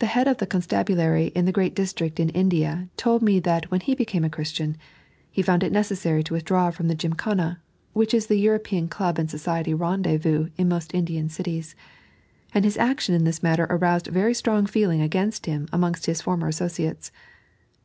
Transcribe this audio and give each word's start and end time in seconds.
The 0.00 0.06
head 0.06 0.26
of 0.26 0.38
the 0.38 0.48
couBtahulary 0.48 1.30
in 1.30 1.46
a 1.46 1.52
great 1.52 1.76
district 1.76 2.18
in 2.18 2.28
India 2.30 2.88
told 2.96 3.22
me 3.22 3.38
that 3.38 3.70
when 3.70 3.78
he 3.80 3.94
became 3.94 4.24
a 4.24 4.28
Christian 4.28 4.76
he 5.30 5.42
found 5.42 5.62
it 5.62 5.72
neceesary 5.72 6.24
to 6.24 6.34
withdraw 6.34 6.72
from 6.72 6.88
the 6.88 6.96
Qjmkana 6.96 7.58
(which 7.92 8.12
is 8.12 8.26
the 8.26 8.34
European 8.40 8.88
club 8.88 9.16
and 9.16 9.30
society 9.30 9.74
rendezvous 9.74 10.48
in 10.56 10.68
most 10.68 10.92
Indian 10.92 11.28
cities), 11.28 11.76
and 12.52 12.64
his 12.64 12.76
action 12.76 13.14
in 13.14 13.22
this 13.22 13.40
matter 13.40 13.68
aroused 13.70 14.08
very 14.08 14.34
strong 14.34 14.66
feeling 14.66 15.00
against 15.00 15.46
him 15.46 15.68
amongst 15.72 16.06
his 16.06 16.20
former 16.20 16.50
aasociatee. 16.50 17.12